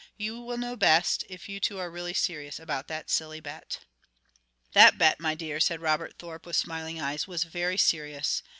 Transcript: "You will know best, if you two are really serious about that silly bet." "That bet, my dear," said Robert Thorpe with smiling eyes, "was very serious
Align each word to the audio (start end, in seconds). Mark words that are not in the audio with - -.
"You 0.17 0.41
will 0.41 0.57
know 0.57 0.75
best, 0.75 1.23
if 1.29 1.47
you 1.47 1.59
two 1.59 1.77
are 1.77 1.91
really 1.91 2.15
serious 2.15 2.59
about 2.59 2.87
that 2.87 3.11
silly 3.11 3.39
bet." 3.39 3.81
"That 4.73 4.97
bet, 4.97 5.19
my 5.19 5.35
dear," 5.35 5.59
said 5.59 5.79
Robert 5.79 6.17
Thorpe 6.17 6.47
with 6.47 6.55
smiling 6.55 6.99
eyes, 6.99 7.27
"was 7.27 7.43
very 7.43 7.77
serious 7.77 8.41